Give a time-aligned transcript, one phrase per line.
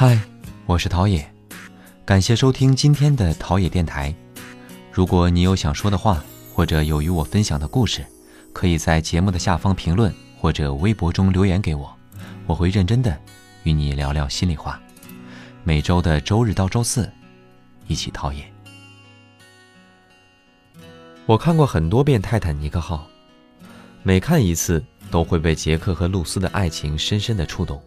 [0.00, 0.18] 嗨，
[0.64, 1.22] 我是陶冶，
[2.06, 4.14] 感谢收听今天的陶冶电台。
[4.90, 8.02] 如果你有想说的话，或者有与我分享的故事，
[8.54, 11.94] 可以在节目的下方评论或者微博中留言给我，
[12.46, 13.14] 我会认真的
[13.64, 14.80] 与你聊聊心里话。
[15.64, 17.06] 每周的周日到周四，
[17.86, 18.42] 一起陶冶。
[21.26, 23.06] 我看过很多遍《泰坦尼克号》，
[24.02, 27.78] 每看一次都会被杰克和露丝的爱情深深的触动。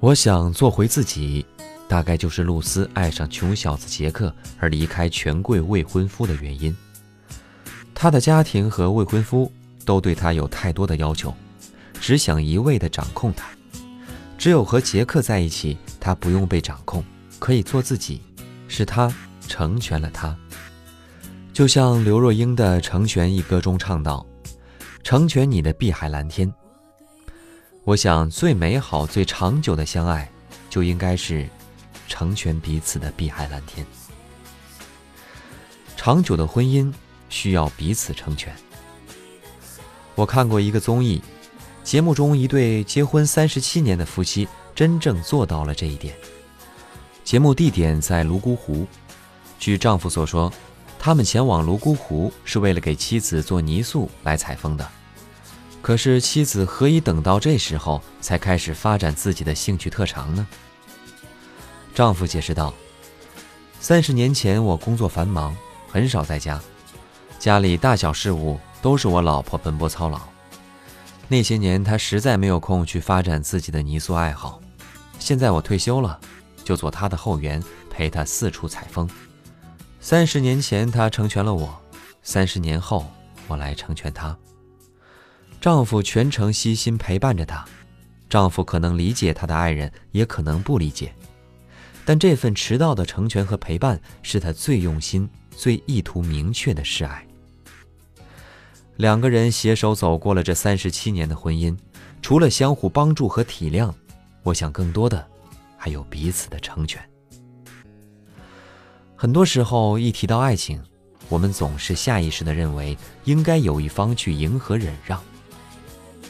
[0.00, 1.44] 我想做回自己，
[1.88, 6.76] 大概就是露丝爱上穷小子杰克而离开权贵未婚夫的原因。
[7.94, 9.50] 她的家庭和未婚夫
[9.84, 11.34] 都对她有太多的要求，
[12.00, 13.46] 只想一味的掌控她。
[14.36, 17.02] 只有和杰克在一起，她不用被掌控，
[17.38, 18.20] 可以做自己。
[18.66, 19.12] 是他
[19.46, 20.36] 成全了她。
[21.52, 24.26] 就像刘若英的《成全》一歌中唱道
[25.04, 26.52] ：“成全你的碧海蓝天。”
[27.84, 30.26] 我想，最美好、最长久的相爱，
[30.70, 31.46] 就应该是
[32.08, 33.86] 成全彼此的碧海蓝天。
[35.94, 36.90] 长久的婚姻
[37.28, 38.56] 需要彼此成全。
[40.14, 41.20] 我看过一个综艺，
[41.82, 46.16] 节目中一对结婚三十七年的夫妻真正做到了这一点。
[47.22, 48.86] 节目地点在泸沽湖，
[49.58, 50.50] 据丈夫所说，
[50.98, 54.90] 他们前往泸沽湖是为了给妻子做泥塑来采风的。
[55.84, 60.46] 可是妻子何以等到这时候才开始发展自己的兴趣特长呢？
[61.94, 62.72] 丈夫解释道
[63.80, 65.54] ：“三十年前我工作繁忙，
[65.86, 66.58] 很少在家，
[67.38, 70.18] 家里大小事务都是我老婆奔波操劳。
[71.28, 74.58] 那些年她实在没有空去发展自己的泥塑爱好。
[75.18, 76.18] 现在我退休了，
[76.64, 79.06] 就做她的后援，陪她四处采风。
[80.00, 81.78] 三十年前她成全了我，
[82.22, 83.04] 三十年后
[83.46, 84.34] 我来成全她。”
[85.64, 87.64] 丈夫全程悉心陪伴着她，
[88.28, 91.10] 丈夫可能理解她的爱人，也可能不理解，
[92.04, 95.26] 但这份迟到的成全和陪伴，是他最用心、
[95.56, 97.26] 最意图明确的示爱。
[98.96, 101.74] 两个人携手走过了这三十七年的婚姻，
[102.20, 103.90] 除了相互帮助和体谅，
[104.42, 105.26] 我想更多的
[105.78, 107.02] 还有彼此的成全。
[109.16, 110.78] 很多时候，一提到爱情，
[111.30, 112.94] 我们总是下意识地认为
[113.24, 115.18] 应该有一方去迎合、忍让。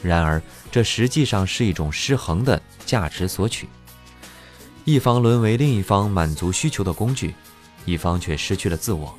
[0.05, 3.67] 然而，这实际上是一种失衡的价值索取，
[4.83, 7.33] 一方沦为另一方满足需求的工具，
[7.85, 9.17] 一方却失去了自我，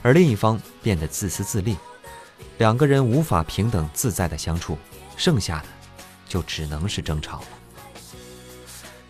[0.00, 1.76] 而另一方变得自私自利，
[2.58, 4.78] 两个人无法平等自在的相处，
[5.16, 5.66] 剩下的
[6.28, 7.46] 就只能是争吵了。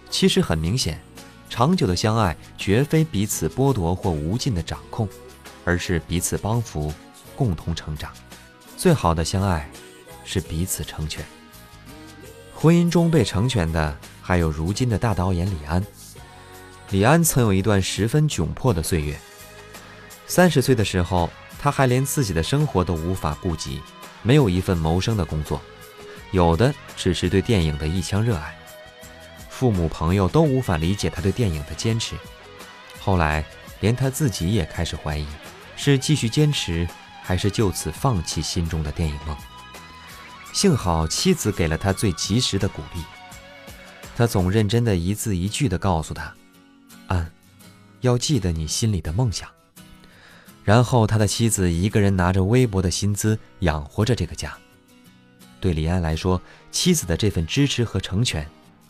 [0.09, 0.99] 其实很明显，
[1.51, 5.07] 长久的相爱绝非彼此剥夺或无尽的掌控，
[5.65, 6.91] 而是彼此帮扶，
[7.37, 8.11] 共同成长。
[8.79, 9.69] 最好的相爱。
[10.29, 11.25] 是彼此成全。
[12.55, 15.83] 婚姻中被成全的还有如今的大导演李安。
[16.91, 19.19] 李安曾有一段十分窘迫的岁月。
[20.27, 23.81] 三十岁的时候，他还连自己的生活都无法顾及，
[24.23, 25.63] 没有一份谋生的工作，
[26.31, 28.55] 有的只是对电影的一腔热爱。
[29.49, 32.15] 父母朋友都无法理解他对电影的坚持。
[33.01, 33.43] 后来，
[33.81, 35.27] 连他自己也开始怀疑，
[35.75, 36.87] 是继续坚持，
[37.23, 39.35] 还是就此放弃心中的电影梦。
[40.59, 43.01] 幸好妻子给了他最及时的鼓励，
[44.17, 46.35] 他总认真的一字一句的告诉他
[47.07, 47.31] ：“安，
[48.01, 49.49] 要记得你心里的梦想。”
[50.67, 54.53] 然后他的妻子一个人拿着微薄的薪资养活着这个家。
[55.61, 56.43] 对李安来说，
[56.73, 58.45] 妻子的这份支持和成全，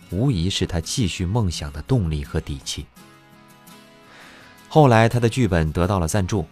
[0.08, 2.86] 无疑是他继续梦想的动力和底气。
[4.70, 6.46] 后来他的剧本得到了赞助，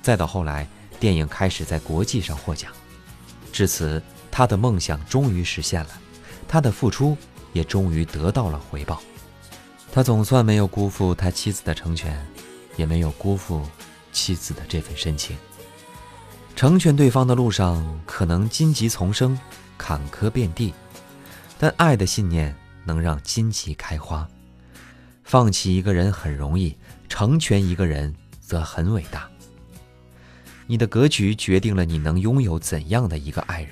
[0.00, 0.66] 再到后来
[0.98, 2.72] 电影开始在国际上获奖，
[3.52, 4.02] 至此。
[4.36, 5.90] 他的梦想终于实现了，
[6.48, 7.16] 他的付出
[7.52, 9.00] 也终于得到了回报。
[9.92, 12.20] 他总算没有辜负他妻子的成全，
[12.76, 13.64] 也没有辜负
[14.10, 15.36] 妻子的这份深情。
[16.56, 19.38] 成全对方的路上，可能荆棘丛生，
[19.78, 20.74] 坎坷遍地，
[21.56, 22.52] 但爱的信念
[22.84, 24.28] 能让荆棘开花。
[25.22, 26.76] 放弃一个人很容易，
[27.08, 29.28] 成全一个人则很伟大。
[30.66, 33.70] 你的格局决定了你能拥有怎样的一个爱人。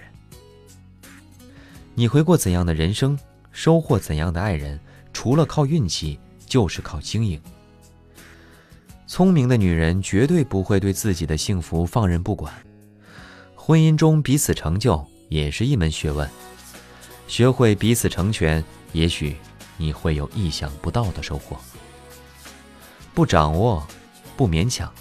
[2.03, 3.17] 你会过怎样的人生，
[3.53, 4.81] 收获怎样的爱人？
[5.13, 7.41] 除了靠运气，就是靠经营。
[9.07, 12.53] 聪明的女人绝对不会对自己的幸福放任不管。
[13.55, 16.29] 婚姻中彼此成就也是一门学问，
[17.29, 19.37] 学会彼此成全，也许
[19.77, 21.57] 你会有意想不到的收获。
[23.15, 23.87] 不掌握，
[24.37, 24.93] 不勉强，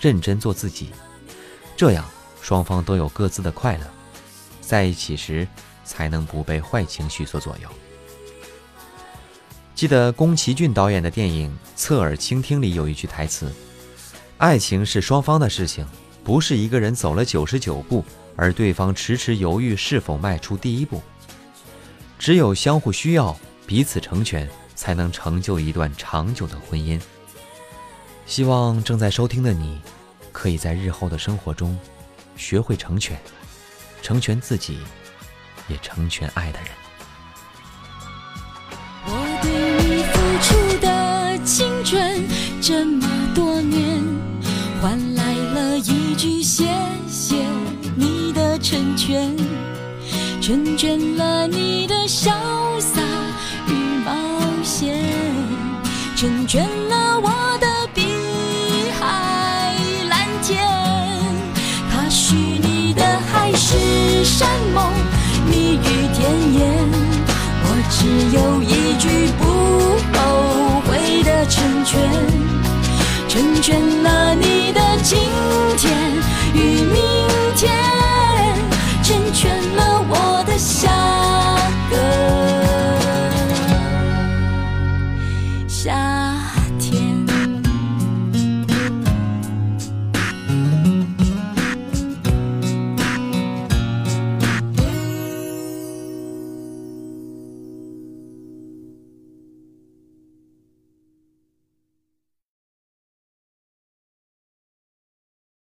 [0.00, 0.88] 认真做自己，
[1.76, 2.02] 这样
[2.40, 3.86] 双方都有各自的快乐，
[4.62, 5.46] 在一起时。
[5.86, 7.68] 才能不被坏情绪所左右。
[9.74, 13.52] 记得宫崎骏导演的电影《侧耳倾听》里有一句台词
[14.38, 15.86] ：“爱情是双方的事情，
[16.24, 18.04] 不是一个人走了九十九步，
[18.34, 21.02] 而对方迟迟犹豫是否迈出第一步。
[22.18, 27.00] 只有相互需要，彼此成全，才能成就一段长久的婚姻。”
[28.26, 29.78] 希望正在收听的你，
[30.32, 31.78] 可以在日后的生活中，
[32.36, 33.16] 学会成全，
[34.02, 34.78] 成全自己，
[35.68, 36.68] 也成全爱的人。
[39.04, 39.10] 我
[39.42, 39.50] 对
[39.88, 42.24] 你付出的青春
[42.60, 44.02] 这么多年，
[44.80, 46.64] 换来了一句谢
[47.08, 47.44] 谢
[47.94, 49.36] 你的成全，
[50.40, 52.30] 成全了你的潇
[52.80, 53.00] 洒
[53.68, 53.72] 与
[54.04, 55.04] 冒险，
[56.16, 57.66] 成全了我的。
[57.94, 58.02] 碧
[59.00, 59.74] 海
[60.10, 60.68] 蓝天。
[61.90, 63.02] 他许你的
[63.32, 64.92] 海誓山盟，
[65.76, 66.64] 蜜语甜言，
[67.62, 67.96] 我只
[68.34, 69.04] 有一句
[69.36, 69.42] 不
[70.16, 72.00] 后悔的成全，
[73.28, 75.18] 成全了你的今